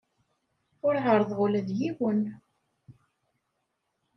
Ur 0.85 0.93
ɛerrḍeɣ 1.05 1.39
ula 1.45 1.61
d 1.67 1.69
yiwen. 1.79 2.21